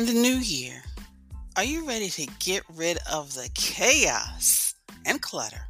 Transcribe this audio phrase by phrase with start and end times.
[0.00, 0.82] In the new year,
[1.56, 4.74] are you ready to get rid of the chaos
[5.04, 5.60] and clutter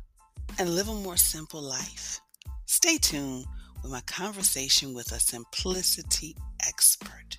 [0.56, 2.20] and live a more simple life?
[2.66, 3.44] Stay tuned
[3.82, 7.38] with my conversation with a simplicity expert.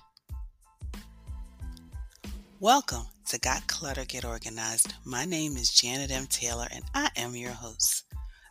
[2.60, 4.92] Welcome to Got Clutter Get Organized.
[5.06, 6.26] My name is Janet M.
[6.26, 8.04] Taylor and I am your host.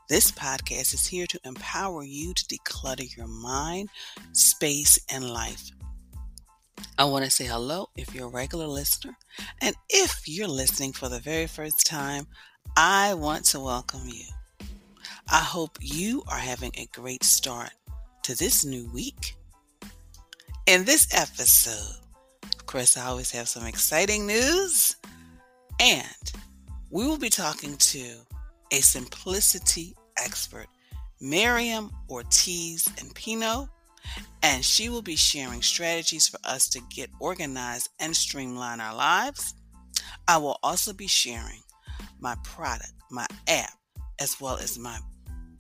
[0.10, 3.90] This podcast is here to empower you to declutter your mind,
[4.34, 5.70] space, and life
[7.02, 9.18] I want to say hello if you're a regular listener.
[9.60, 12.28] And if you're listening for the very first time,
[12.78, 14.26] I want to welcome you.
[15.28, 17.72] I hope you are having a great start
[18.22, 19.36] to this new week.
[20.68, 21.96] In this episode,
[22.44, 24.96] of course, I always have some exciting news,
[25.80, 26.32] and
[26.92, 28.14] we will be talking to
[28.70, 30.68] a simplicity expert,
[31.20, 33.68] Miriam Ortiz and Pino
[34.44, 39.54] and she will be sharing strategies for us to get organized and streamline our lives.
[40.28, 41.62] I will also be sharing
[42.20, 43.74] my product, my app,
[44.20, 44.98] as well as my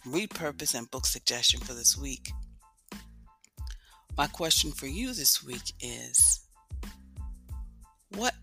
[0.08, 2.32] repurpose and book suggestion for this week.
[4.18, 6.42] My question for you this week is
[8.16, 8.36] What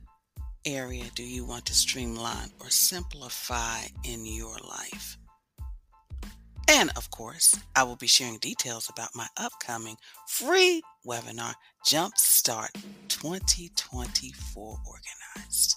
[0.65, 5.19] area do you want to streamline or simplify in your life?
[6.69, 11.55] And of course, I will be sharing details about my upcoming free webinar,
[11.87, 12.69] Jumpstart
[13.09, 15.77] 2024 Organized.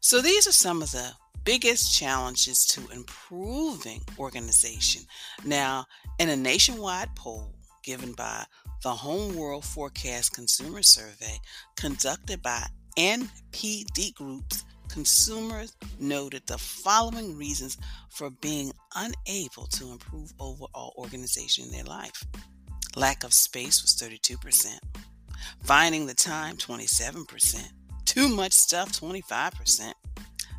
[0.00, 1.12] So, these are some of the
[1.44, 5.02] biggest challenges to improving organization.
[5.44, 5.84] Now,
[6.18, 8.44] in a nationwide poll given by
[8.82, 11.38] the Home World Forecast Consumer Survey
[11.76, 12.66] conducted by
[12.98, 17.76] NPD Groups consumers noted the following reasons
[18.10, 22.24] for being unable to improve overall organization in their life.
[22.96, 24.78] Lack of space was 32%,
[25.62, 27.68] finding the time 27%,
[28.04, 29.92] too much stuff 25%,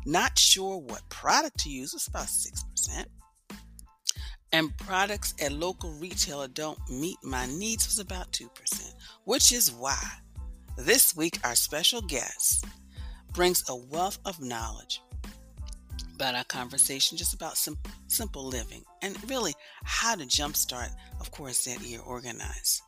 [0.06, 3.04] not sure what product to use was about 6%.
[4.52, 8.48] And products at local retailer don't meet my needs was about 2%,
[9.24, 10.02] which is why
[10.76, 12.64] this week our special guest
[13.32, 15.02] brings a wealth of knowledge
[16.14, 19.54] about our conversation just about sim- simple living and really
[19.84, 22.82] how to jumpstart, of course, that year organized.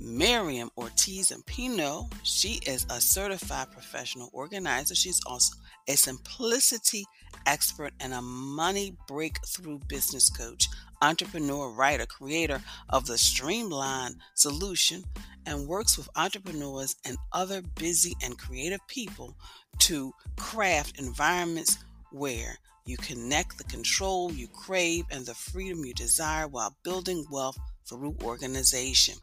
[0.00, 4.94] Miriam Ortiz and Pino, she is a certified professional organizer.
[4.94, 5.56] She's also
[5.88, 7.04] a simplicity
[7.46, 10.68] expert and a money breakthrough business coach,
[11.04, 15.04] entrepreneur, writer, creator of the Streamlined Solution,
[15.44, 19.36] and works with entrepreneurs and other busy and creative people
[19.80, 21.76] to craft environments
[22.10, 27.58] where you connect the control you crave and the freedom you desire while building wealth
[27.86, 29.16] through organization.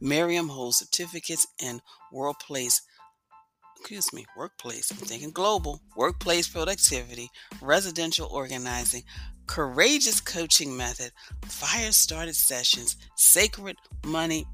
[0.00, 2.82] Miriam holds certificates in workplace,
[3.82, 7.28] excuse me, workplace, I'm thinking global, workplace productivity,
[7.60, 9.02] residential organizing,
[9.48, 11.10] courageous coaching method,
[11.46, 13.76] fire starter sessions, sacred
[14.06, 14.46] money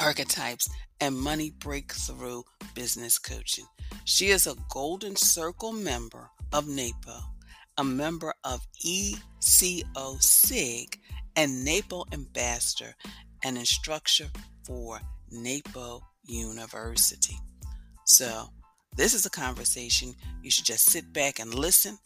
[0.00, 0.66] archetypes,
[0.98, 2.40] and money breakthrough
[2.74, 3.66] business coaching.
[4.06, 7.20] She is a Golden Circle member of NAPO,
[7.76, 10.98] a member of ECO SIG,
[11.36, 12.94] and NAPO ambassador
[13.44, 14.28] and instructor
[14.64, 15.00] for
[15.30, 17.36] NAPO University.
[18.08, 18.48] So,
[18.96, 21.98] this is a conversation you should just sit back and listen,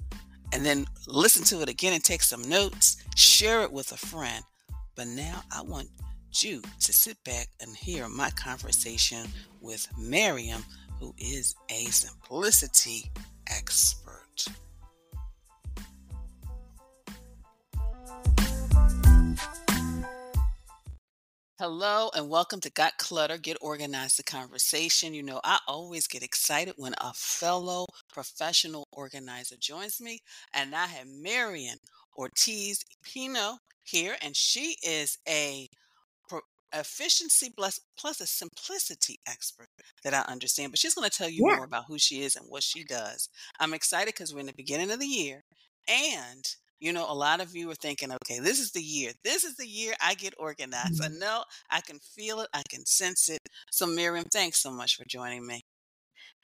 [0.53, 4.43] and then listen to it again and take some notes, share it with a friend.
[4.97, 5.89] But now I want
[6.33, 9.29] you to sit back and hear my conversation
[9.61, 10.65] with Miriam,
[10.99, 13.13] who is a simplicity
[13.47, 14.45] expert.
[21.63, 25.15] Hello and welcome to Got Clutter, Get Organized the Conversation.
[25.15, 30.19] You know, I always get excited when a fellow professional organizer joins me,
[30.53, 31.79] and I have Marian
[32.19, 35.69] Ortiz Pino here, and she is a
[36.75, 39.69] efficiency plus, plus a simplicity expert
[40.03, 40.73] that I understand.
[40.73, 41.55] But she's going to tell you Yeah.
[41.55, 43.29] more about who she is and what she does.
[43.61, 45.45] I'm excited because we're in the beginning of the year.
[45.87, 46.45] And,
[46.83, 49.13] you know, a lot of you are thinking, okay, this is the year.
[49.25, 51.01] This is the year I get organized.
[51.05, 51.19] I Mhm.
[51.19, 53.41] know I can feel it, I can sense it.
[53.73, 55.63] So, Miriam, thanks so much for joining me.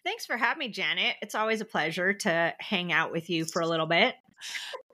[0.05, 1.17] Thanks for having me, Janet.
[1.23, 4.17] It's always a pleasure to hang out with you for a little bit.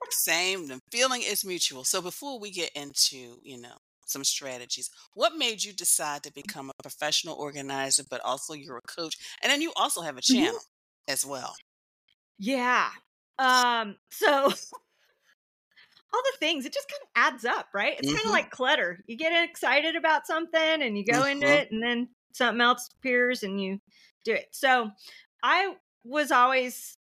[0.09, 1.83] Same, the feeling is mutual.
[1.83, 6.69] So, before we get into, you know, some strategies, what made you decide to become
[6.69, 9.15] a professional organizer, but also you're a coach?
[9.41, 10.51] And then you also have a Mhm.
[10.51, 10.61] channel
[11.07, 11.55] as well.
[12.37, 12.89] Yeah.
[13.39, 14.51] Um, so
[16.15, 17.97] all the things, it just kind of adds up, right?
[17.99, 19.03] It's kind hmm of like clutter.
[19.07, 22.89] You get excited about something and you go into hmm it and then something else
[22.97, 23.79] appears and you
[24.23, 24.47] do it.
[24.51, 24.91] So
[25.43, 26.97] I was always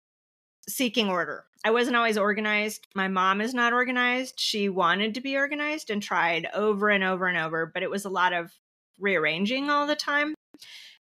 [0.68, 1.44] seeking order.
[1.64, 2.88] I wasn't always organized.
[2.94, 4.38] My mom is not organized.
[4.38, 8.04] She wanted to be organized and tried over and over and over, but it was
[8.04, 8.52] a lot of
[8.98, 10.34] rearranging all the time.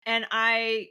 [0.06, 0.88] And I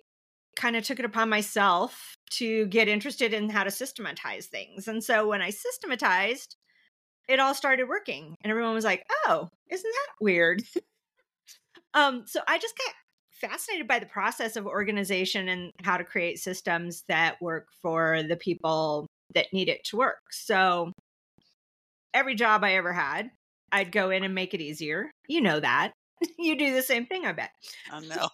[0.56, 4.88] kind of took it upon myself to get interested in how to systematize things.
[4.88, 6.58] And so when I systematized,
[7.28, 10.64] it all started working and everyone was like, "Oh, isn't that weird?"
[11.94, 12.94] um so I just got
[13.50, 18.38] fascinated by the process of organization and how to create systems that work for the
[18.38, 20.20] people that need it to work.
[20.32, 20.92] So
[22.14, 23.30] every job I ever had,
[23.72, 25.12] I'd go in and make it easier.
[25.28, 25.92] You know that.
[26.40, 27.52] you do the same thing, I bet.
[27.92, 28.30] I know.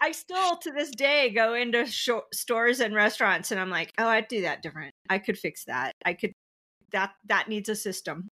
[0.00, 4.06] I still to this day go into sh- stores and restaurants and I'm like, "Oh,
[4.06, 4.92] I'd do that different.
[5.08, 5.92] I could fix that.
[6.04, 6.32] I could
[6.92, 8.28] that that needs a system."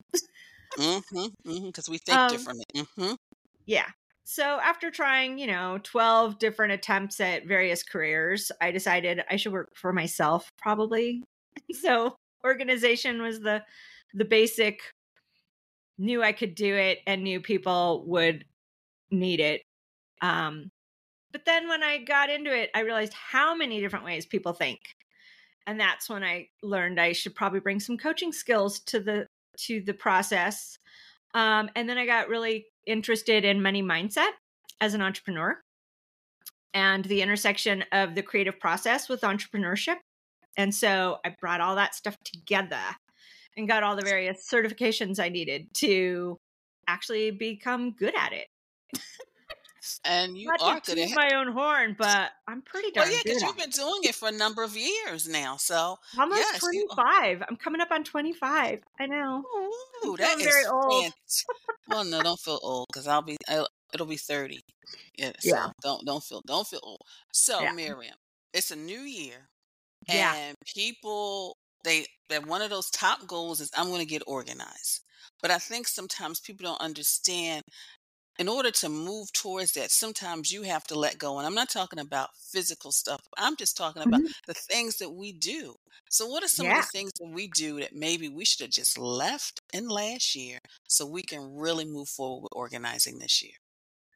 [0.77, 1.33] mhm.
[1.45, 2.65] Mhm, cuz we think Um, differently.
[2.75, 3.18] Mhm.
[3.65, 3.89] Yeah.
[4.24, 9.51] So after trying, you know, 12 different attempts at various careers, I decided I should
[9.53, 11.24] work for myself probably.
[11.74, 12.15] so
[12.45, 13.63] organization was the
[14.13, 14.81] the basic
[15.98, 18.45] knew I could do it and knew people would
[19.12, 19.63] need it.
[20.21, 20.71] Um
[21.31, 24.80] but then when I got into it, I realized how many different ways people think.
[25.67, 29.27] And that's when I learned I should probably bring some coaching skills to the
[29.59, 30.77] to the process.
[31.33, 34.31] Um, and then I got really interested in money mindset
[34.79, 35.59] as an entrepreneur
[36.73, 39.97] and the intersection of the creative process with entrepreneurship.
[40.57, 42.81] And so I brought all that stuff together
[43.55, 46.37] and got all the various certifications I needed to
[46.87, 48.47] actually become good at it.
[50.03, 53.17] And you Not are to good at my own horn, but I'm pretty darn Well,
[53.17, 55.57] yeah, cuz you've been doing it for a number of years now.
[55.57, 57.43] So, Almost yes, you 25.
[57.47, 58.83] I'm coming up on 25.
[58.99, 59.43] I know.
[60.05, 61.13] Ooh, that feeling very old.
[61.87, 63.37] Well, no, don't feel old because I'll be.
[63.47, 64.61] I'll, it'll be thirty.
[65.17, 65.33] Yeah.
[65.43, 65.67] Yeah.
[65.67, 67.01] So don't don't feel don't feel old.
[67.33, 67.71] So Yeah.
[67.71, 68.15] Miriam,
[68.53, 69.49] it's a new year,
[70.07, 70.35] Yeah.
[70.35, 75.01] and people they that one of those top goals is I'm going to get organized.
[75.41, 77.63] But I think sometimes people don't understand.
[78.41, 81.38] In order to move towards that, sometimes you have to let go.
[81.38, 83.21] And I'm not talking about physical stuff.
[83.38, 84.33] I'm just talking about Mhm.
[84.47, 85.75] the things that we do.
[86.09, 88.71] So, what are some of the things that we do that maybe we should have
[88.71, 90.57] just left in last year
[90.88, 93.53] so we can really move forward with organizing this year?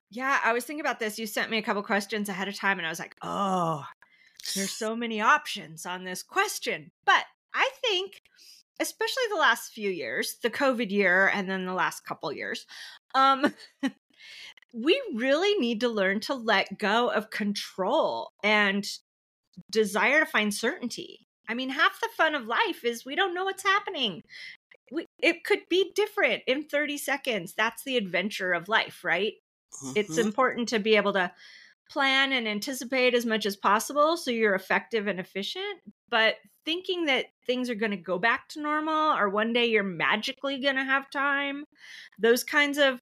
[0.09, 1.19] Yeah, I was thinking about this.
[1.19, 3.83] You sent me a couple questions ahead of time, and I was like, oh,
[4.55, 6.91] there's so many options on this question.
[7.05, 8.21] But I think,
[8.79, 12.65] especially the last few years, the COVID year and then the last couple years,
[13.15, 13.53] um,
[14.73, 18.85] we really need to learn to let go of control and
[19.71, 21.27] desire to find certainty.
[21.47, 24.23] I mean, half the fun of life is we don't know what's happening.
[24.91, 27.53] We, it could be different in 30 seconds.
[27.55, 29.33] That's the adventure of life, right?
[29.95, 31.31] it's hmm important to be able to
[31.89, 36.35] plan and anticipate as much as possible so you're effective and efficient but
[36.65, 40.59] thinking that things are going to go back to normal or one day you're magically
[40.59, 41.63] going to have time
[42.19, 42.99] those kinds of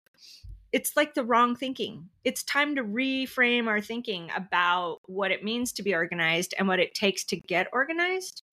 [0.74, 2.10] it's like the wrong thinking.
[2.26, 6.82] It's time to reframe our thinking about what it means to be organized and what
[6.82, 8.44] it takes to get organized.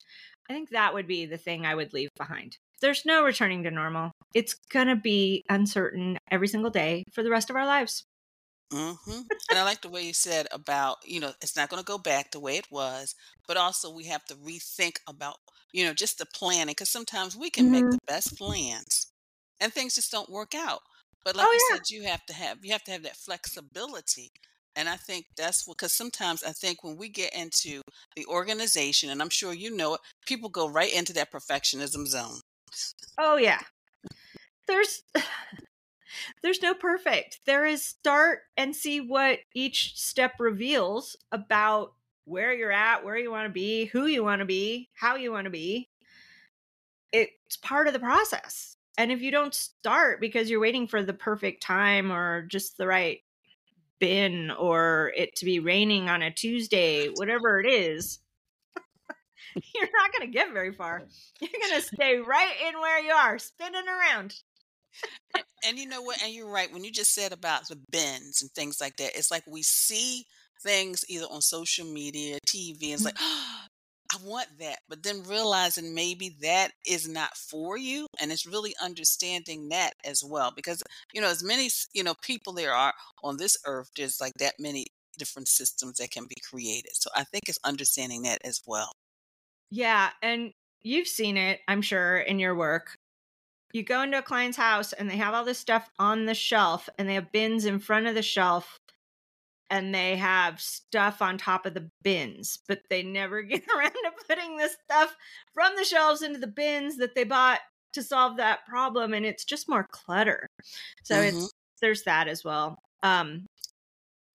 [0.49, 2.57] I think that would be the thing i would leave behind.
[2.81, 4.11] There's no returning to normal.
[4.33, 8.03] It's going to be uncertain every single day for the rest of our lives.
[8.71, 8.93] Hmm
[9.49, 11.97] And I like the way you said about, you know, it's not going to go
[11.97, 13.15] back the way it was,
[13.47, 15.37] but also we have to rethink about,
[15.73, 17.91] you know, just the planning because sometimes we can make Mhm.
[17.91, 19.07] the best plans
[19.59, 20.81] and things just don't work out.
[21.23, 23.03] But like oh, you oh yeah said, you have to have you have to have
[23.03, 24.31] that flexibility.
[24.75, 27.81] And I think that's what because sometimes I think when we get into
[28.15, 32.39] the organization, and I'm sure you know it, people go right into that perfectionism zone.
[33.17, 33.59] Oh yeah.
[34.67, 35.03] There's
[36.41, 37.39] there's no perfect.
[37.45, 41.93] There is start and see what each step reveals about
[42.25, 45.31] where you're at, where you want to be, who you want to be, how you
[45.31, 45.89] want to be.
[47.11, 48.70] It's part of the process.
[48.97, 52.87] And if you don't start because you're waiting for the perfect time or just the
[52.87, 53.19] right
[53.99, 58.19] bin or it to be raining on a Tuesday, whatever it is,
[59.75, 61.03] you're not going to get very far.
[61.41, 64.35] You're going to stay right in where you are, spinning around.
[65.65, 66.21] And you know what?
[66.23, 66.71] And you're right.
[66.71, 70.25] When you just said about the bins and things like that, it's like we see
[70.63, 73.65] things either on social media, TV, and it's like, mm-hmm.
[74.11, 74.79] I want that.
[74.89, 78.07] But then realizing maybe that is not for you.
[78.19, 80.51] And it's really understanding that as well.
[80.53, 84.33] Because, you know, as many, you know, people there are on this earth, there's like
[84.39, 84.87] that many
[85.17, 86.91] different systems that can be created.
[86.93, 88.91] So I think it's understanding that as well.
[89.69, 90.51] Yeah, and
[90.81, 92.97] you've seen it, I'm sure, in your work.
[93.73, 96.89] You go into a client's house and they have all this stuff on the shelf
[96.97, 98.77] and they have bins in front of the shelf
[99.71, 104.11] and they have stuff on top of the bins, but they never get around to
[104.29, 105.15] putting the stuff
[105.53, 107.61] from the shelves into the bins that they bought
[107.93, 110.47] to solve that problem and it's just more clutter.
[111.03, 111.45] So Mm-hmm.
[111.45, 112.77] it's there's that as well.
[113.03, 113.47] Um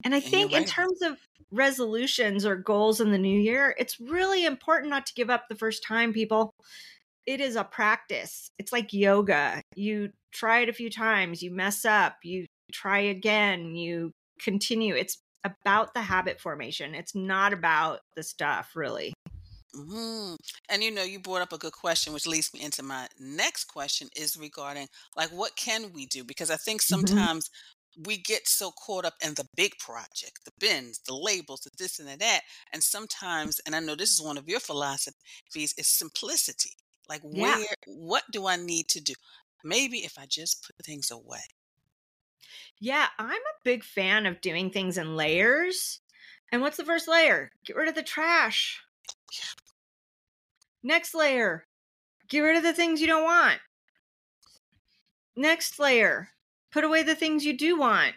[0.05, 1.19] and I And think in terms of
[1.51, 5.57] resolutions or goals in the new year, it's really important not to give up the
[5.57, 6.53] first time, people.
[7.27, 8.51] It is a practice.
[8.59, 9.63] It's like yoga.
[9.77, 14.95] You try it a few times, you mess up, you try again, you continue.
[14.97, 16.95] It's about the habit formation.
[16.95, 19.13] It's not about the stuff, really.
[19.75, 20.35] hmm
[20.69, 23.65] And you know, you brought up a good question, which leads me into my next
[23.67, 26.25] question is regarding like what can we do?
[26.25, 27.27] Because I think Mhm.
[27.27, 27.51] sometimes
[27.99, 31.99] we get so caught up in the big project, the bins, the labels, the this
[31.99, 32.43] and the that.
[32.73, 36.71] And sometimes, and I know this is one of your philosophies, is simplicity.
[37.09, 37.59] Like Yeah.
[37.63, 39.15] where what do I need to do?
[39.65, 41.43] Maybe if I just put things away.
[42.81, 46.01] Yeah, I'm a big fan of doing things in layers.
[46.53, 47.51] And what's the first layer?
[47.65, 48.81] Get rid of the trash.
[50.83, 51.67] Next layer,
[52.29, 53.59] get rid of the things you don't want.
[55.35, 56.31] Next layer,
[56.71, 58.15] put away the things you do want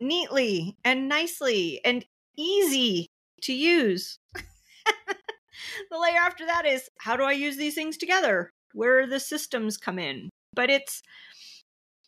[0.00, 2.04] neatly and nicely and
[2.36, 3.06] easy
[3.42, 4.18] to use.
[4.34, 8.50] the layer after that is how do I use these things together?
[8.72, 10.30] Where the systems come in.
[10.54, 11.02] But it's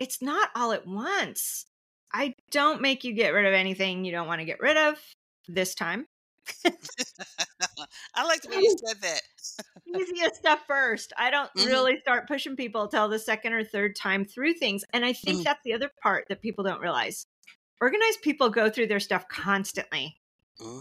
[0.02, 1.66] it's not all at once.
[2.12, 5.02] I don't make you get rid of anything you don't want to get rid of
[5.48, 6.06] this time.
[8.14, 9.22] I like the way you said that.
[9.86, 11.12] Easiest stuff first.
[11.18, 11.64] I don't Mhm.
[11.66, 14.84] really start pushing people till the second or third time through things.
[14.92, 15.44] And I think Mhm.
[15.44, 17.26] that's the other part that people don't realize.
[17.80, 20.20] Organized people go through their stuff constantly.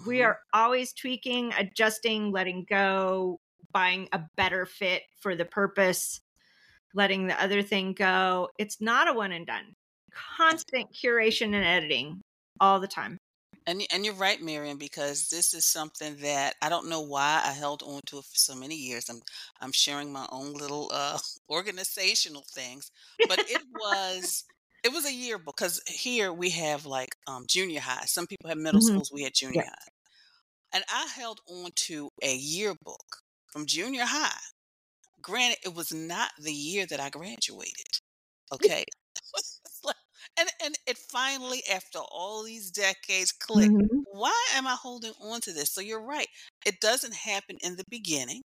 [0.06, 0.24] We Mhm.
[0.24, 3.40] are always tweaking, adjusting, letting go,
[3.74, 6.22] buying a better fit for the purpose,
[6.93, 8.50] letting the other thing go.
[8.57, 9.74] It's not a one and done.
[10.38, 12.21] Constant curation and editing
[12.60, 13.17] all the time.
[13.67, 17.51] And and you're right, Miriam, because this is something that I don't know why I
[17.51, 19.10] held on to it for so many years.
[19.10, 19.21] I'm
[19.62, 21.19] I'm sharing my own little uh
[21.50, 22.91] organizational things,
[23.27, 24.45] but it was
[24.83, 28.05] it was a yearbook because here we have like um junior high.
[28.05, 28.86] Some people have middle Mhm.
[28.86, 29.69] schools, we had junior Yeah.
[29.69, 29.91] high.
[30.74, 33.17] And I held on to a yearbook
[33.51, 34.39] from junior high.
[35.22, 38.00] Granted, it was not the year that I graduated.
[38.51, 38.86] Okay.
[40.38, 43.75] And and it finally, after all these decades, clicked.
[43.75, 44.04] Mhm.
[44.04, 45.72] Why am I holding on to this?
[45.72, 46.28] So you're right.
[46.66, 48.42] It doesn't happen in the beginning,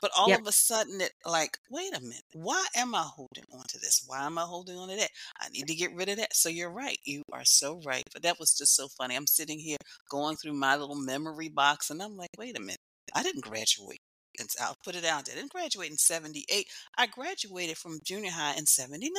[0.00, 0.40] but all Yep.
[0.40, 2.22] of a sudden, it like, wait a minute.
[2.32, 4.02] Why am I holding on to this?
[4.06, 5.10] Why am I holding on to that?
[5.40, 6.34] I need to get rid of that.
[6.36, 6.98] So you're right.
[7.04, 8.04] You are so right.
[8.12, 9.16] But that was just so funny.
[9.16, 9.78] I'm sitting here
[10.10, 12.80] going through my little memory box, and I'm like, wait a minute.
[13.14, 14.00] I didn't graduate.
[14.40, 15.34] And I'll put it out there.
[15.34, 16.68] I didn't graduate in 78.
[16.96, 19.12] I graduated from junior high in 79.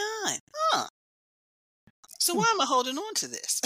[0.72, 0.88] Huh.
[2.20, 2.40] So Hmm.
[2.40, 3.62] why am I holding on to this?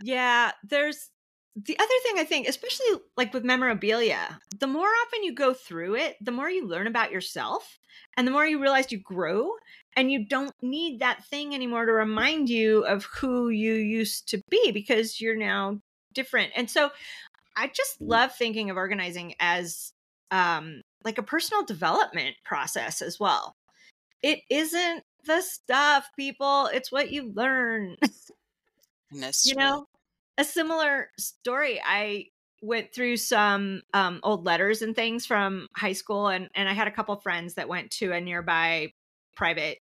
[0.00, 1.10] Yeah, there's
[1.56, 2.86] the other thing I think, especially
[3.16, 7.10] like with memorabilia, the more often you go through it, the more you learn about
[7.10, 7.78] yourself
[8.16, 9.50] and the more you realize you grow
[9.96, 14.40] and you don't need that thing anymore to remind you of who you used to
[14.50, 15.80] be because you're now
[16.12, 16.52] different.
[16.54, 16.90] And so
[17.58, 19.92] I just love thinking of organizing as
[20.30, 23.54] um like a personal development process as well.
[24.22, 27.96] It isn't the stuff, people, it's what you learn.
[29.12, 29.62] that's you true.
[29.62, 29.86] know
[30.38, 32.24] a similar story i
[32.60, 36.88] went through some um, old letters and things from high school and, and i had
[36.88, 38.88] a couple friends that went to a nearby
[39.36, 39.78] private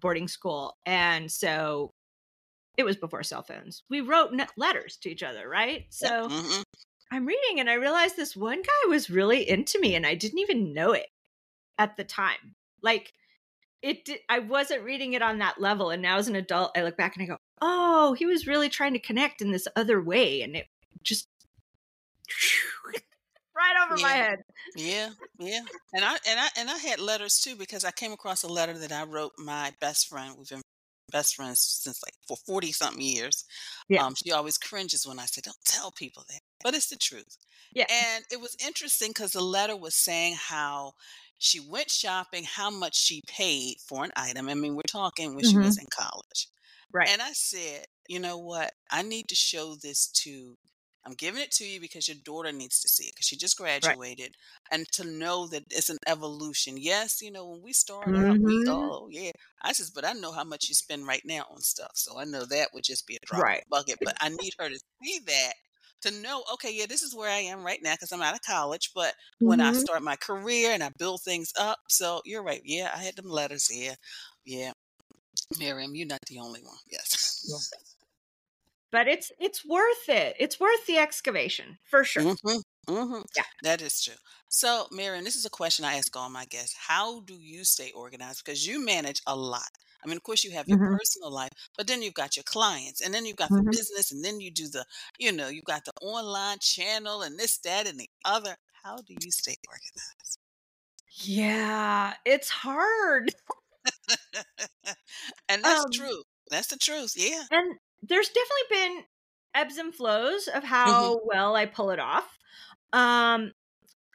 [0.00, 1.90] boarding school and so
[2.76, 6.62] it was before cell phones we wrote n- letters to each other right so Mhm.
[7.10, 10.38] I'm reading and i realized this one guy was really into me and i didn't
[10.38, 11.06] even know it
[11.78, 13.12] at the time like
[13.82, 16.82] it did, i wasn't reading it on that level and now as an adult i
[16.82, 20.00] look back and i go oh he was really trying to connect in this other
[20.02, 20.66] way and it
[21.02, 21.26] just
[23.56, 24.16] right over my Yeah.
[24.16, 24.38] head
[24.76, 25.60] Yeah, yeah.
[25.92, 28.78] And I and I and I had letters too because I came across a letter
[28.78, 30.34] that I wrote my best friend.
[30.38, 30.62] We've been
[31.10, 33.44] best friends since like for 40 something years.
[33.88, 34.04] Yeah.
[34.04, 36.40] Um she always cringes when I say don't tell people that.
[36.62, 37.36] But it's the truth.
[37.74, 37.86] Yeah.
[37.90, 40.94] And it was interesting cuz the letter was saying how
[41.38, 44.48] she went shopping, how much she paid for an item.
[44.48, 46.48] I mean, we're talking when she was in college.
[46.92, 48.72] right And I said, you know what?
[48.90, 50.56] I need to show this to,
[51.04, 53.56] I'm giving it to you because your daughter needs to see it because she just
[53.58, 54.34] graduated
[54.70, 56.76] and to know that it's an evolution.
[56.78, 59.30] Yes, you know, when we start out, we, oh, yeah.
[59.62, 61.92] I says, but I know how much you spend right now on stuff.
[61.94, 63.64] So I know that would just be a drop Right.
[63.70, 63.98] bucket.
[64.02, 65.54] But I need her to see that
[66.02, 68.42] to know, okay, yeah, this is where I am right now because I'm out of
[68.42, 68.92] college.
[68.94, 69.82] But when I Mhm.
[69.82, 72.62] start my career and I build things up, so you're right.
[72.64, 73.94] Yeah, I had them letters here.
[74.44, 74.72] Yeah.
[75.58, 76.78] Miriam, you're not the only one.
[76.90, 77.99] Yes.
[78.92, 80.36] But it's it's worth it.
[80.38, 82.18] It's worth the excavation for sure.
[82.18, 82.58] Mm-hmm,
[82.92, 83.22] mm-hmm.
[83.36, 83.44] Yeah.
[83.62, 84.14] That is true.
[84.48, 86.74] So, Marion, this is a question I ask all my guests.
[86.76, 88.44] How do you stay organized?
[88.44, 89.70] Because you manage a lot.
[90.02, 92.44] I mean, of course, you have your hmm personal life, but then you've got your
[92.44, 94.84] clients, and then you've got the hmm business, and then you do the,
[95.18, 98.56] you know, you've got the online channel, and this, that, and the other.
[98.82, 100.38] How do you stay organized?
[101.22, 103.34] Yeah, it's hard.
[105.48, 106.22] and that's Um, true.
[106.50, 107.12] That's the truth.
[107.16, 107.44] Yeah.
[107.50, 107.78] and
[108.10, 109.04] there's definitely been
[109.54, 112.38] ebbs and flows of hmm how well I pull it off.
[112.92, 113.52] Um,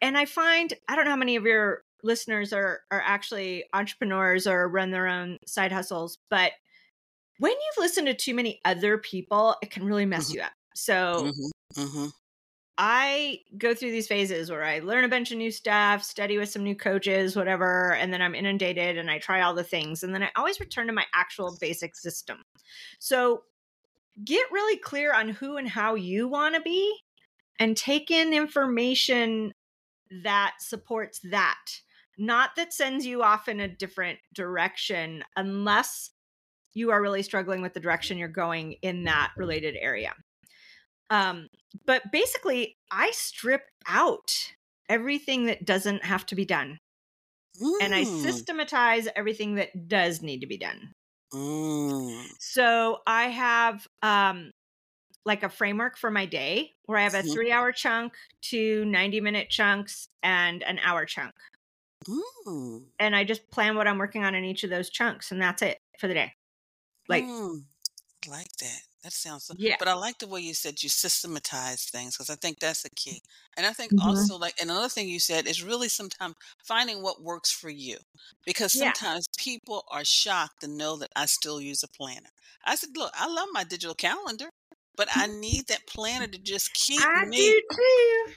[0.02, 4.48] and I find I don't know how many of your listeners are are actually entrepreneurs
[4.48, 6.54] or run their own side hustles, but
[7.40, 10.54] when you've listened to too many other people, it can really mess hmm you up.
[10.76, 12.08] So hmm hmm
[12.78, 16.50] I go through these phases where I learn a bunch of new stuff, study with
[16.50, 20.04] some new coaches, whatever, and then I'm inundated and I try all the things.
[20.04, 22.44] And then I always return to my actual basic system.
[23.00, 23.44] So
[24.24, 26.96] get really clear on who and how you want to be
[27.60, 29.54] and take in information
[30.24, 31.60] that supports that,
[32.18, 36.12] not that sends you off in a different direction, unless
[36.74, 40.14] you are really struggling with the direction you're going in that related area.
[41.10, 41.50] Um,
[41.86, 44.32] but basically, I strip out
[44.90, 46.80] everything that doesn't have to be done
[47.82, 50.94] and I systematize everything that does need to be done.
[51.36, 54.52] Mm, So I have um,
[55.26, 58.86] like a framework for my day where I have a mhm, three hour chunk, two
[58.86, 61.36] 90 minute chunks, and an hour chunk.
[62.08, 65.42] mm, And I just plan what I'm working on in each of those chunks, and
[65.42, 66.34] that's it for the day.
[67.10, 67.66] Like, mm.
[68.28, 68.82] Like that.
[69.06, 69.78] That sounds so, yeah.
[69.80, 72.90] but I like the way you said you systematize things because I think that's the
[72.90, 73.22] key.
[73.56, 76.36] And I think hmm also, like, and another thing you said is really sometimes
[76.66, 78.00] finding what works for you
[78.46, 78.96] because Yeah.
[78.96, 82.32] sometimes people are shocked to know that I still use a planner.
[82.66, 84.50] I said, look, I love my digital calendar,
[84.98, 87.38] but I need that planner to just keep I me.
[87.38, 88.34] do too.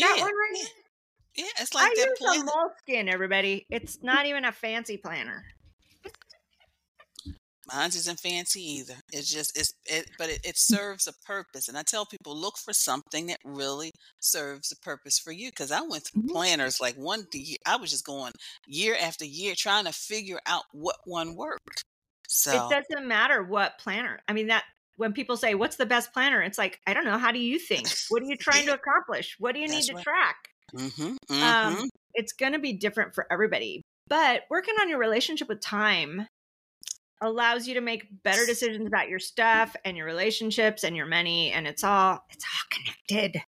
[0.00, 0.84] Got Yeah, one right yeah, here.
[1.36, 1.52] yeah.
[1.60, 2.52] It's I like that use a planner.
[2.52, 3.66] Moleskine, everybody.
[3.70, 5.44] It's not even a fancy planner.
[7.72, 8.94] Mine isn't fancy either.
[9.12, 11.68] It's just it's it, but it, it serves a purpose.
[11.68, 15.50] And I tell people look for something that really serves a purpose for you.
[15.50, 16.30] Because I went through Mhm.
[16.30, 17.26] planners like one.
[17.32, 18.32] the- I was just going
[18.66, 21.82] year after year trying to figure out what one worked.
[22.28, 24.20] So it doesn't matter what planner.
[24.28, 24.64] I mean, that
[24.96, 26.42] when people say, What's the best planner?
[26.42, 27.18] It's like, I don't know.
[27.18, 27.88] How do you think?
[28.08, 29.36] What are you trying to accomplish?
[29.38, 30.04] What do you need to right.
[30.04, 30.36] track?
[30.74, 31.06] Mm-hmm.
[31.06, 31.18] Um,
[31.76, 31.84] Mm-hmm.
[32.14, 33.82] it's going to be different for everybody.
[34.08, 36.26] But working on your relationship with time
[37.20, 41.50] allows you to make better decisions about your stuff and your relationships and your money
[41.52, 43.42] and it's all it's all connected.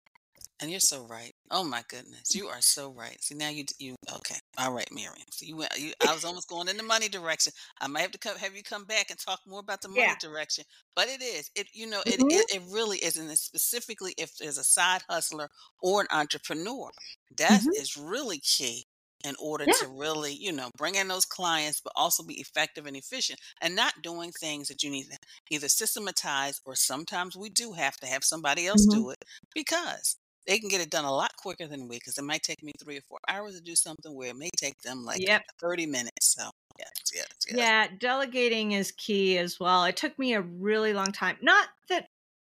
[0.60, 1.34] And you're so right.
[1.52, 3.22] Oh my goodness, you are so right.
[3.24, 4.38] See now you you okay?
[4.58, 5.28] All right, Miriam.
[5.32, 5.72] So you went.
[5.78, 7.54] You, I was almost going in the money direction.
[7.80, 10.16] I might have to come, have you come back and talk more about the money
[10.16, 10.16] Yeah.
[10.16, 10.64] direction.
[10.96, 11.52] But it is.
[11.56, 12.30] It you know it Mhm.
[12.30, 15.50] it, it really is, and specifically if there's a side hustler
[15.82, 16.90] or an entrepreneur,
[17.38, 17.72] that Mhm.
[17.74, 18.86] is really key
[19.28, 19.74] in order Yeah.
[19.74, 23.76] to really you know bring in those clients, but also be effective and efficient, and
[23.76, 25.18] not doing things that you need to
[25.52, 29.08] either systematize or sometimes we do have to have somebody else Mhm.
[29.08, 32.24] do it because they can get it done a lot quicker than we because it
[32.24, 35.04] might take me three or four hours to do something where it may take them
[35.06, 35.44] like Yep.
[35.60, 36.34] 30 minutes.
[36.38, 37.70] So, yes, yes, yes.
[37.70, 39.86] Yeah, delegating is key as well.
[39.86, 41.38] It took me a really long time.
[41.42, 42.07] Not that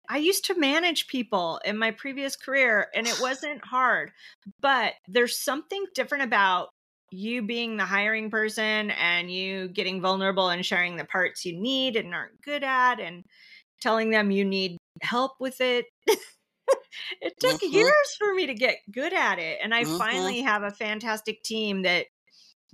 [0.09, 4.11] I used to manage people in my previous career and it wasn't hard,
[4.59, 6.69] but there's something different about
[7.11, 11.95] you being the hiring person and you getting vulnerable and sharing the parts you need
[11.95, 13.25] and aren't good at and
[13.81, 15.85] telling them you need help with it.
[17.21, 17.71] it took Mm-hmm.
[17.71, 19.59] years for me to get good at it.
[19.61, 19.99] And I Mhm.
[19.99, 22.07] finally have a fantastic team that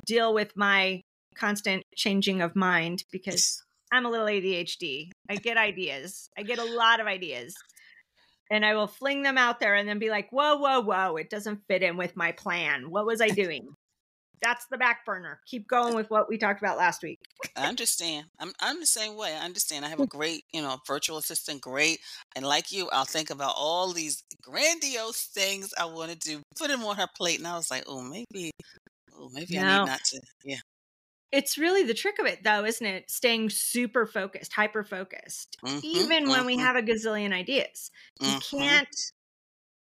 [0.05, 1.01] deal with my
[1.35, 5.09] constant changing of mind because I'm a little ADHD.
[5.29, 6.29] I get ideas.
[6.37, 7.55] I get a lot of ideas.
[8.51, 11.29] And I will fling them out there and then be like, whoa, whoa, whoa, it
[11.29, 12.89] doesn't fit in with my plan.
[12.91, 13.75] What was I doing?
[14.41, 15.39] That's the back burner.
[15.47, 17.19] Keep going with what we talked about last week.
[17.55, 18.27] I understand.
[18.39, 19.33] I'm I'm the same way.
[19.33, 19.85] I understand.
[19.85, 21.99] I have a great, you know, virtual assistant, great.
[22.35, 26.67] And like you, I'll think about all these grandiose things I want to do, put
[26.67, 27.39] them on her plate.
[27.39, 28.51] And I was like, oh, maybe,
[29.17, 30.21] oh, maybe I need not to.
[30.43, 30.57] Yeah.
[31.35, 33.09] It's really the trick of it, though, isn't it?
[33.11, 37.91] Staying super focused, hyper focused, Mhm, even when we mhm, have a gazillion ideas.
[38.23, 38.77] You mhm.
[38.77, 38.95] can't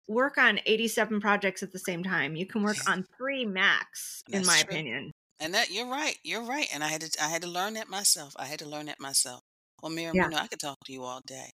[0.09, 2.37] work on 87 projects at the same time.
[2.37, 4.61] You can work on three max, in my true.
[4.61, 5.13] opinion.
[5.41, 6.19] And that you're right.
[6.25, 6.69] You're right.
[6.75, 8.35] And I had to I had to learn that myself.
[8.39, 9.43] I had to learn that myself.
[9.83, 10.23] Well, Miriam, Yeah.
[10.23, 11.51] you know, I could talk to you all day.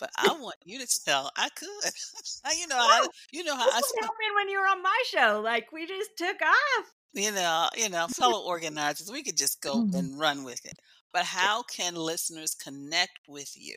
[0.00, 1.68] But I want you to tell I could.
[2.58, 5.02] you know, I, you know how Look I what happened when you were on my
[5.06, 5.40] show.
[5.40, 6.94] Like we just took off.
[7.12, 9.92] You know, you know, fellow organizers, we could just go Mhm.
[9.92, 10.78] and run with it.
[11.12, 13.76] But how can listeners connect with you?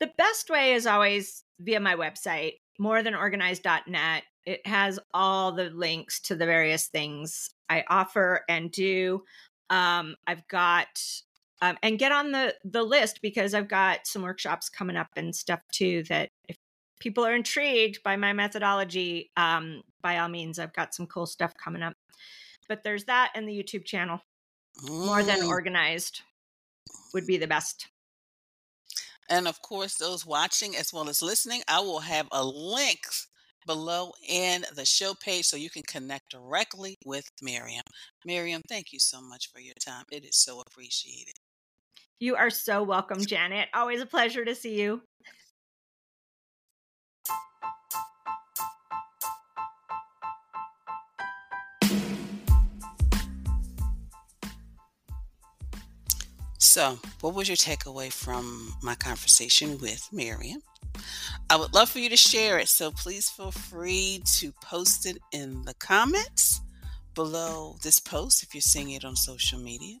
[0.00, 4.24] The best way is always via my website, morethanorganized.net.
[4.46, 9.24] It has all the links to the various things I offer and do.
[9.68, 10.88] Um, I've got
[11.62, 15.36] um, and get on the the list because I've got some workshops coming up and
[15.36, 16.02] stuff too.
[16.04, 16.56] That if
[17.00, 21.52] people are intrigued by my methodology, um, by all means, I've got some cool stuff
[21.62, 21.94] coming up.
[22.68, 24.20] But there's that and the YouTube channel.
[24.88, 26.22] More than organized
[27.12, 27.88] would be the best.
[29.28, 33.00] And of course, those watching as well as listening, I will have a link
[33.66, 37.84] below in the show page so you can connect directly with Miriam.
[38.24, 40.04] Miriam, thank you so much for your time.
[40.10, 41.34] It is so appreciated.
[42.18, 43.68] You are so welcome, Janet.
[43.74, 45.02] Always a pleasure to see you.
[56.70, 60.62] So, what was your takeaway from my conversation with Miriam?
[61.50, 65.18] I would love for you to share it, so please feel free to post it
[65.32, 66.60] in the comments
[67.16, 69.96] below this post if you're seeing it on social media.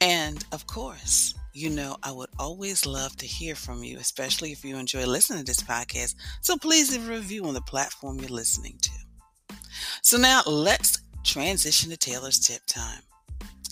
[0.00, 4.64] And of course, you know, I would always love to hear from you, especially if
[4.64, 6.14] you enjoy listening to this podcast.
[6.40, 9.56] So please leave a review on the platform you're listening to.
[10.00, 13.02] So now let's transition to Taylor's tip time.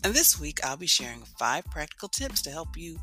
[0.06, 2.96] And this week, I'll be sharing five practical tips to help you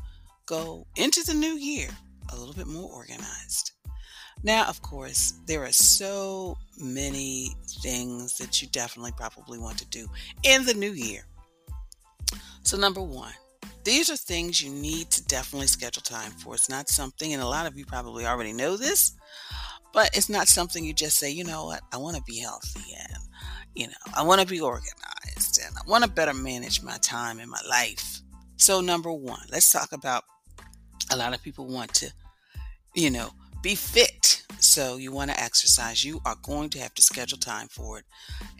[0.46, 1.90] go into the new year
[2.32, 3.72] a little bit more organized.
[4.42, 7.50] Now, of course, there are so many
[7.82, 10.08] things that you definitely probably want to do
[10.44, 11.26] in the new year.
[12.62, 13.34] So, number one,
[13.84, 16.54] these are things you need to definitely schedule time for.
[16.54, 19.12] It's not something, and a lot of you probably already know this,
[19.92, 22.94] but it's not something you just say, you know what, I want to be healthy
[22.98, 23.23] and,
[23.74, 27.38] you know, I want to be organized and I want to better manage my time
[27.38, 28.20] and my life.
[28.56, 30.24] So, number one, let's talk about
[31.10, 32.12] a lot of people want to,
[32.94, 33.30] you know,
[33.62, 34.42] be fit.
[34.60, 36.04] So you want to exercise.
[36.04, 38.04] You are going to have to schedule time for it.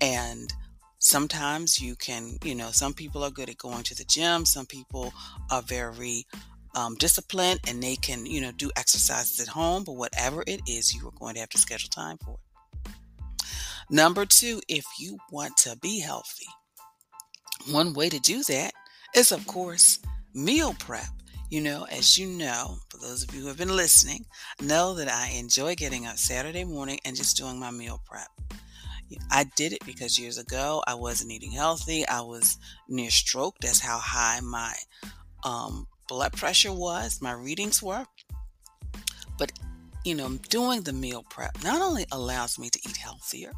[0.00, 0.53] And
[0.98, 4.44] sometimes you can, you know, some people are good at going to the gym.
[4.44, 5.12] Some people
[5.50, 6.27] are very
[6.74, 9.85] um, disciplined and they can, you know, do exercises at home.
[9.85, 12.54] But whatever it is, you are going to have to schedule time for it.
[13.90, 16.47] Number two, if you want to be healthy,
[17.70, 18.73] one way to do that
[19.14, 20.01] is, of course,
[20.35, 21.07] meal prep.
[21.51, 24.25] You know, as you know, for those of you who have been listening,
[24.61, 28.29] know that I enjoy getting up Saturday morning and just doing my meal prep.
[29.31, 32.07] I did it because years ago I wasn't eating healthy.
[32.09, 33.57] I was near stroke.
[33.61, 34.75] That's how high my
[35.44, 38.05] um, blood pressure was, my readings were.
[39.38, 39.53] But,
[40.05, 43.53] you know, doing the meal prep not only allows me to eat healthier,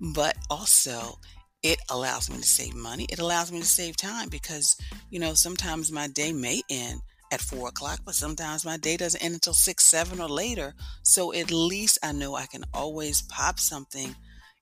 [0.00, 1.18] but also
[1.62, 3.06] it allows me to save money.
[3.10, 4.76] It allows me to save time because,
[5.10, 7.00] you know, sometimes my day may end
[7.32, 10.74] at four o'clock, but sometimes my day doesn't end until six, seven, or later.
[11.02, 14.14] So at least I know I can always pop something,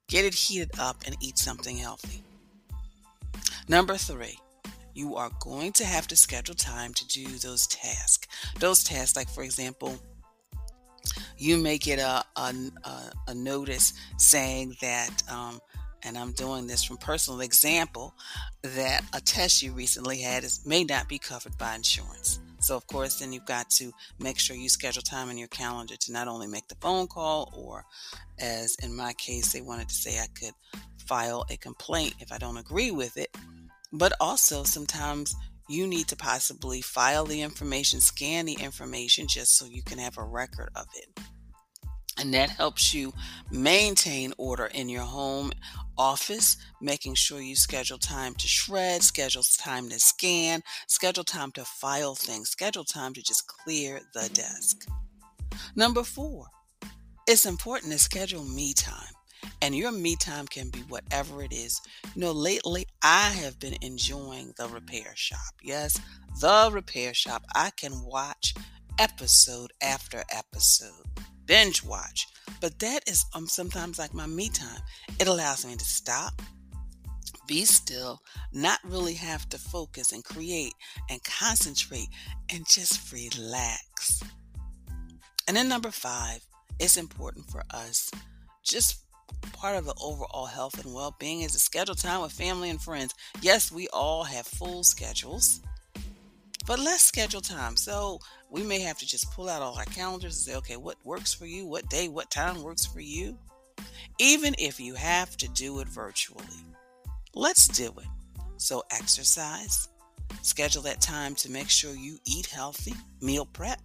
[0.09, 2.23] get it heated up, and eat something healthy.
[3.69, 4.39] Number three,
[4.95, 8.27] you are going to have to schedule time to do those tasks.
[8.59, 10.01] Those tasks, like for example,
[11.39, 12.55] you may get a, a,
[13.29, 15.61] a notice saying that um,
[16.07, 18.15] and I'm doing this from personal example,
[18.63, 22.39] that a test you recently had is, may not be covered by insurance.
[22.61, 25.97] So, of course, then you've got to make sure you schedule time in your calendar
[25.97, 27.85] to not only make the phone call, or
[28.39, 30.55] as in my case, they wanted to say I could
[31.07, 33.37] file a complaint if I don't agree with it,
[33.93, 35.35] but also sometimes
[35.69, 40.19] you need to possibly file the information, scan the information just so you can have
[40.19, 41.21] a record of it.
[42.19, 43.13] And that helps you
[43.51, 45.53] maintain order in your home
[45.99, 51.65] office, making sure you schedule time to shred, schedule time to scan, schedule time to
[51.65, 54.89] file things, schedule time to just clear the desk.
[55.75, 56.47] Number four,
[57.27, 59.16] it's important to schedule me time.
[59.63, 61.81] And your me time can be whatever it is.
[62.15, 65.55] You know, lately I have been enjoying the repair shop.
[65.63, 66.01] Yes,
[66.41, 67.45] the repair shop.
[67.55, 68.55] I can watch
[68.99, 71.05] episode after episode
[71.47, 72.27] binge watch.
[72.61, 74.81] But that is um, sometimes like my me time.
[75.19, 76.43] It allows me to stop,
[77.47, 78.21] be still,
[78.53, 80.75] not really have to focus and create
[81.09, 82.09] and concentrate
[82.53, 84.23] and just relax.
[85.49, 86.45] And then number five,
[86.79, 88.11] it's important for us,
[88.65, 89.06] just
[89.53, 92.81] part of the overall health and well being is to schedule time with family and
[92.81, 93.15] friends.
[93.41, 95.61] Yes, we all have full schedules.
[96.67, 97.77] But let's schedule time.
[97.77, 100.97] So we may have to just pull out all our calendars and say, okay, what
[101.05, 101.67] works for you?
[101.67, 103.39] What day, what time works for you?
[104.19, 106.45] Even if you have to do it virtually,
[107.35, 108.07] let's do it.
[108.57, 109.89] So exercise,
[110.43, 113.81] schedule that time to make sure you eat healthy, meal prep,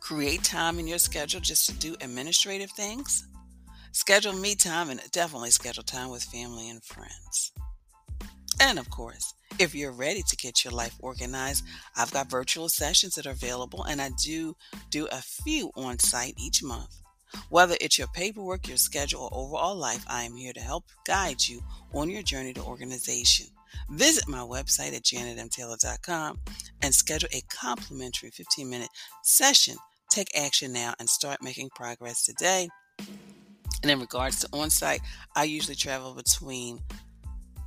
[0.00, 3.26] create time in your schedule just to do administrative things?
[3.92, 7.52] Schedule me time and definitely schedule time with family and friends.
[8.58, 13.16] And of course, if you're ready to get your life organized, I've got virtual sessions
[13.16, 14.56] that are available and I do
[14.90, 17.02] do a few on site each month.
[17.50, 21.46] Whether it's your paperwork, your schedule, or overall life, I am here to help guide
[21.46, 23.46] you on your journey to organization.
[23.90, 26.40] Visit my website at janetmtaylor.com
[26.82, 28.90] and schedule a complimentary 15 minute
[29.22, 29.76] session.
[30.10, 32.68] Take action now and start making progress today.
[33.82, 35.00] And in regards to on site,
[35.34, 36.80] I usually travel between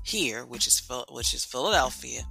[0.03, 2.21] here, which is which is Philadelphia,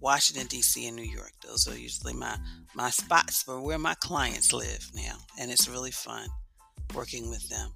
[0.00, 1.32] Washington D.C., and New York.
[1.46, 2.36] Those are usually my
[2.74, 6.28] my spots for where my clients live now, and it's really fun
[6.94, 7.72] working with them.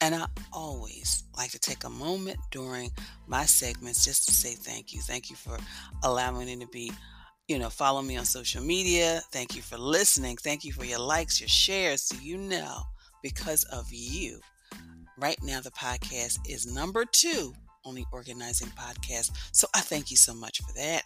[0.00, 2.90] And I always like to take a moment during
[3.26, 5.00] my segments just to say thank you.
[5.00, 5.56] Thank you for
[6.02, 6.92] allowing me to be,
[7.48, 9.22] you know, follow me on social media.
[9.32, 10.36] Thank you for listening.
[10.36, 12.02] Thank you for your likes, your shares.
[12.02, 12.82] So you know,
[13.24, 14.38] because of you,
[15.18, 17.54] right now the podcast is number two
[17.86, 19.32] on the Organizing Podcast.
[19.50, 21.04] So I thank you so much for that.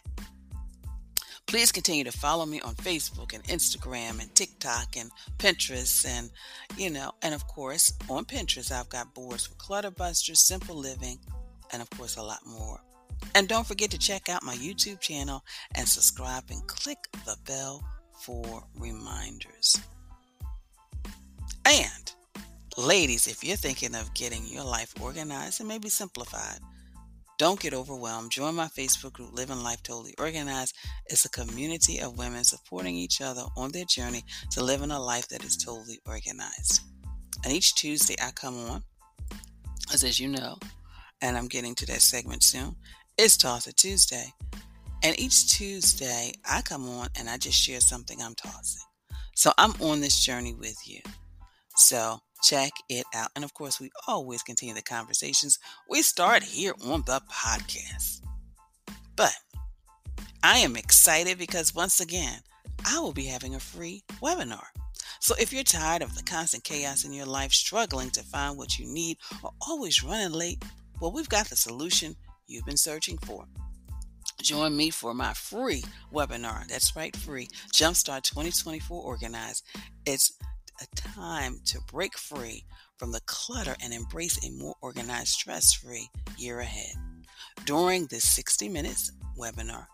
[1.47, 6.31] Please continue to follow me on Facebook and Instagram and TikTok and Pinterest and,
[6.77, 11.21] you know, and of course on Pinterest, I've got boards for Clutter Busters, Simple Living,
[11.73, 12.81] and of course a lot more.
[13.37, 15.45] And don't forget to check out my YouTube channel
[15.77, 19.81] and subscribe and click the bell for reminders.
[21.69, 22.15] And
[22.79, 26.61] ladies, if you're thinking of getting your life organized and maybe simplified,
[27.37, 28.31] don't get overwhelmed.
[28.31, 30.75] Join my Facebook group, Living Life Totally Organized.
[31.11, 35.29] It's a community of women supporting each other on their journey to living a life
[35.29, 36.81] that is totally organized.
[37.45, 38.83] And each Tuesday, I come on,
[39.93, 40.57] as, as you know,
[41.21, 42.77] and I'm getting to that segment soon,
[43.19, 44.33] it's Toss It Tuesday.
[45.03, 48.87] And each Tuesday, I come on and I just share something I'm tossing.
[49.35, 51.01] So I'm on this journey with you.
[51.79, 53.31] So check it out.
[53.37, 58.21] And of course, we always continue the conversations we start here on the podcast.
[59.15, 59.35] But
[60.43, 62.41] I am excited because once again,
[62.85, 64.65] I will be having a free webinar.
[65.21, 68.77] So if you're tired of the constant chaos in your life, struggling to find what
[68.77, 70.63] you need, or always running late,
[71.01, 72.17] well, we've got the solution
[72.49, 73.47] you've been searching for.
[74.43, 76.67] Join me for my free webinar.
[76.67, 77.49] That's right, free.
[77.73, 79.65] Jumpstart 2024 Organized.
[80.07, 80.33] It's
[80.81, 82.65] a time to break free
[82.97, 86.95] from the clutter and embrace a more organized, stress free year ahead.
[87.65, 89.87] During this 60 minutes webinar,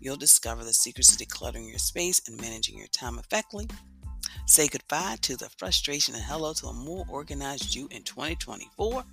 [0.00, 3.68] you'll discover the secrets to decluttering your space and managing your time effectively.
[4.46, 9.04] Say goodbye to the frustration and hello to a more organized you in 2024.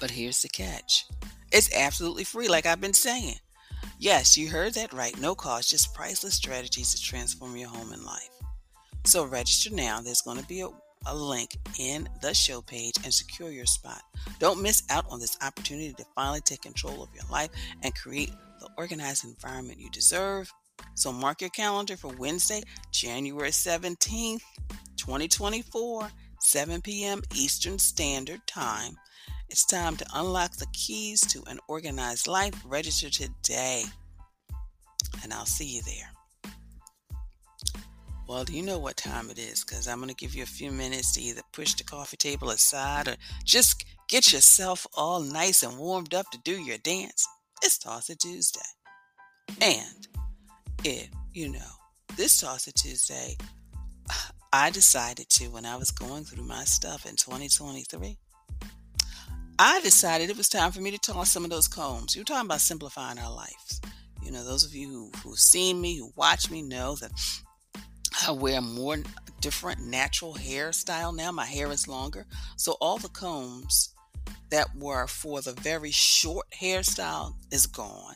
[0.00, 1.06] But here's the catch
[1.50, 3.36] it's absolutely free, like I've been saying.
[3.98, 5.18] Yes, you heard that right.
[5.18, 8.37] No cost, just priceless strategies to transform your home and life.
[9.08, 10.02] So register now.
[10.02, 10.68] There's going to be a,
[11.06, 14.02] a link in the show page and secure your spot.
[14.38, 17.48] Don't miss out on this opportunity to finally take control of your life
[17.82, 20.52] and create the organized environment you deserve.
[20.94, 22.60] So mark your calendar for Wednesday,
[22.92, 24.42] January 17th,
[24.98, 26.10] 2024,
[26.42, 27.22] 7 p.m.
[27.34, 28.92] Eastern Standard Time.
[29.48, 32.52] It's time to unlock the keys to an organized life.
[32.66, 33.84] Register today,
[35.22, 36.17] and I'll see you there.
[38.28, 40.46] Well, do you know what time it is because I'm going to give you a
[40.46, 45.62] few minutes to either push the coffee table aside or just get yourself all nice
[45.62, 47.26] and warmed up to do your dance.
[47.62, 48.60] It's Toss It Tuesday.
[49.62, 50.08] And
[50.84, 51.70] if, you know,
[52.16, 53.38] this Toss It Tuesday,
[54.52, 58.18] I decided to, when I was going through my stuff in 2023,
[59.58, 62.14] I decided it was time for me to toss some of those combs.
[62.14, 63.80] You're talking about simplifying our lives.
[64.22, 67.10] You know, those of you who, who've seen me, who watch me, know that
[68.26, 68.96] I wear more
[69.40, 71.30] different natural hairstyle now.
[71.30, 72.26] My hair is longer.
[72.56, 73.94] So all the combs
[74.50, 78.14] that were for the very short hairstyle is gone.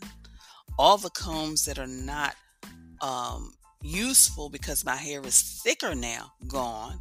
[0.79, 2.35] All the combs that are not
[3.01, 6.99] um, useful because my hair is thicker now, gone.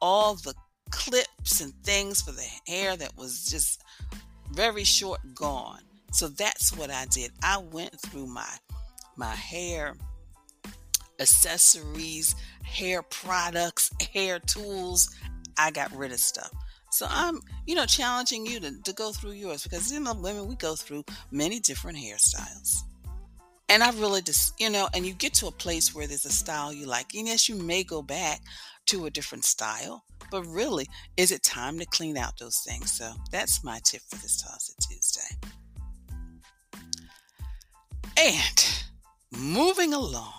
[0.00, 0.54] All the
[0.90, 3.82] clips and things for the hair that was just
[4.52, 5.80] very short, gone.
[6.12, 7.32] So that's what I did.
[7.42, 8.48] I went through my
[9.16, 9.96] my hair
[11.20, 15.14] accessories, hair products, hair tools.
[15.58, 16.50] I got rid of stuff.
[16.90, 20.46] So I'm, you know, challenging you to, to go through yours because, you know, women,
[20.46, 22.82] we go through many different hairstyles.
[23.68, 26.30] And I really just, you know, and you get to a place where there's a
[26.30, 27.14] style you like.
[27.14, 28.40] And yes, you may go back
[28.86, 32.90] to a different style, but really, is it time to clean out those things?
[32.90, 35.36] So that's my tip for this Toss It Tuesday.
[38.16, 38.84] And
[39.38, 40.32] moving along,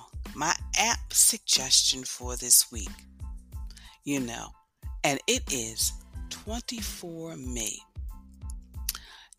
[0.79, 2.89] app suggestion for this week.
[4.03, 4.47] You know,
[5.03, 5.91] and it is
[6.29, 7.77] 24Me.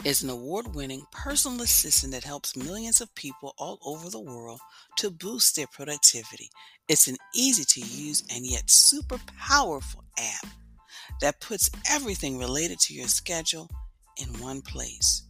[0.05, 4.61] It's an award winning personal assistant that helps millions of people all over the world
[4.96, 6.50] to boost their productivity.
[6.88, 10.46] It's an easy to use and yet super powerful app
[11.20, 13.68] that puts everything related to your schedule
[14.16, 15.24] in one place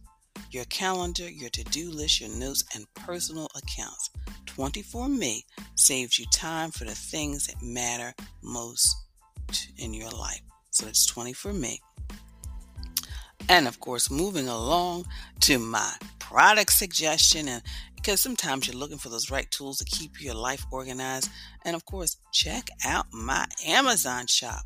[0.49, 4.09] your calendar, your to do list, your notes, and personal accounts.
[4.45, 5.43] 24Me
[5.75, 8.95] saves you time for the things that matter most
[9.77, 10.41] in your life.
[10.71, 11.77] So it's 24Me.
[13.49, 15.05] And of course, moving along
[15.41, 17.61] to my product suggestion, and
[17.95, 21.29] because sometimes you're looking for those right tools to keep your life organized.
[21.65, 24.65] And of course, check out my Amazon shop.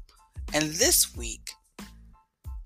[0.54, 1.52] And this week,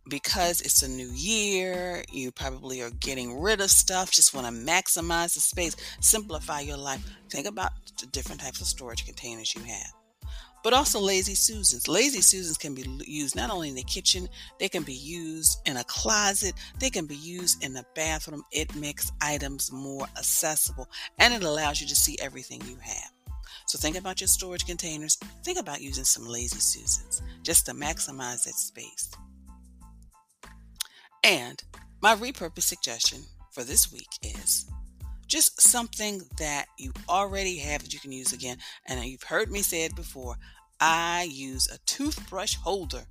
[0.10, 4.52] because it's a new year, you probably are getting rid of stuff, just want to
[4.52, 7.08] maximize the space, simplify your life.
[7.30, 9.93] Think about the different types of storage containers you have.
[10.62, 11.88] But also lazy Susans.
[11.88, 14.28] Lazy Susans can be used not only in the kitchen,
[14.60, 18.43] they can be used in a closet, they can be used in the bathroom.
[18.52, 23.12] It makes items more accessible and it allows you to see everything you have.
[23.67, 25.17] So think about your storage containers.
[25.43, 29.10] Think about using some lazy Susans just to maximize that space.
[31.23, 31.62] And
[32.01, 34.69] my repurpose suggestion for this week is
[35.27, 38.58] just something that you already have that you can use again.
[38.88, 40.36] And you've heard me say it before.
[40.79, 43.03] I use a toothbrush holder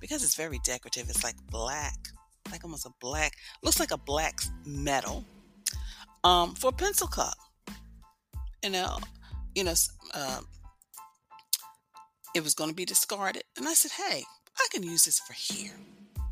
[0.00, 1.08] because it's very decorative.
[1.08, 1.96] It's like black,
[2.50, 5.24] like almost a black, looks like a black metal.
[6.24, 7.36] Um, for pencil cup,
[8.62, 8.98] you know,
[9.54, 9.74] you know,
[10.12, 10.40] uh,
[12.34, 14.24] it was going to be discarded, and I said, "Hey,
[14.58, 15.78] I can use this for here."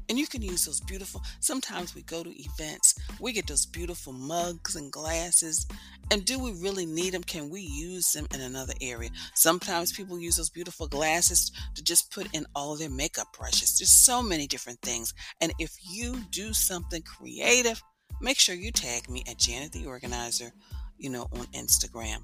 [0.09, 4.13] And you can use those beautiful, sometimes we go to events, we get those beautiful
[4.13, 5.67] mugs and glasses.
[6.11, 7.23] And do we really need them?
[7.23, 9.11] Can we use them in another area?
[9.35, 13.79] Sometimes people use those beautiful glasses to just put in all their makeup brushes.
[13.79, 15.15] There's so many different things.
[15.41, 17.83] And if you do something creative,
[18.21, 20.51] make sure you tag me at Janet the Organizer,
[20.99, 22.19] you know, on Instagram.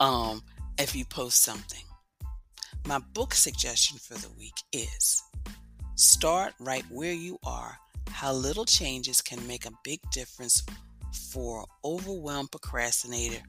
[0.00, 0.42] Um,
[0.78, 1.84] if you post something.
[2.86, 5.22] My book suggestion for the week is
[5.94, 7.78] Start right where you are.
[8.08, 10.64] How little changes can make a big difference
[11.30, 13.42] for overwhelmed procrastinators,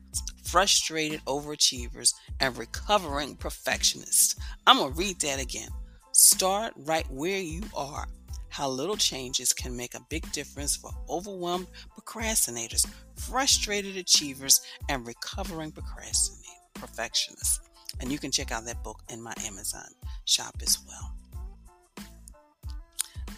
[0.43, 4.35] frustrated overachievers, and recovering perfectionists.
[4.67, 5.69] I'm going to read that again.
[6.11, 8.07] Start right where you are.
[8.49, 15.71] How little changes can make a big difference for overwhelmed procrastinators, frustrated achievers, and recovering
[15.71, 17.61] perfectionists.
[18.01, 19.87] And you can check out that book in my Amazon
[20.25, 21.15] shop as well.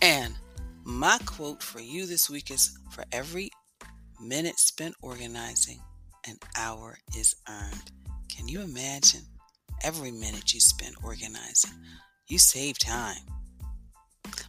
[0.01, 0.35] And
[0.83, 3.49] my quote for you this week is for every
[4.21, 5.79] minute spent organizing,
[6.27, 7.91] an hour is earned.
[8.29, 9.21] Can you imagine?
[9.83, 11.71] Every minute you spend organizing,
[12.27, 13.17] you save time.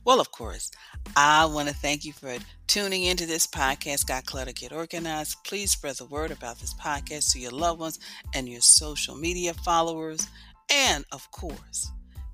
[0.04, 0.70] Well, of course,
[1.16, 5.37] I want to thank you for tuning into this podcast, Got Clutter, Get Organized.
[5.44, 7.98] Please spread the word about this podcast to your loved ones
[8.35, 10.26] and your social media followers.
[10.70, 11.90] And of course,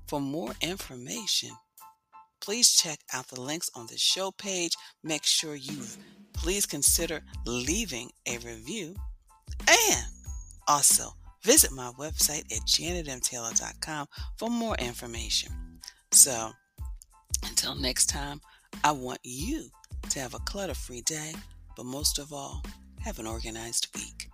[0.07, 1.49] for more information,
[2.43, 4.73] please check out the links on the show page.
[5.01, 5.81] Make sure you
[6.33, 8.95] please consider leaving a review.
[9.69, 10.05] And
[10.67, 11.05] also
[11.43, 15.51] visit my website at janetmtaylor.com for more information.
[16.11, 16.51] So
[17.45, 18.41] until next time,
[18.83, 19.69] I want you
[20.09, 21.33] to have a clutter free day,
[21.77, 22.61] but most of all,
[22.99, 24.32] have an organized week.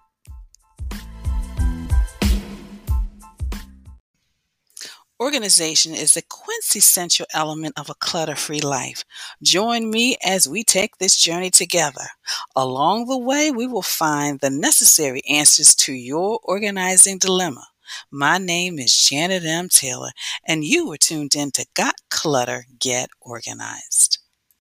[5.19, 9.03] Organization is the quintessential element of a clutter free life.
[9.43, 12.07] Join me as we take this journey together.
[12.55, 17.67] Along the way, we will find the necessary answers to your organizing dilemma.
[18.11, 19.67] My name is Janet M.
[19.67, 20.11] Taylor,
[20.47, 24.18] and you are tuned in to Got Clutter, Get Organized.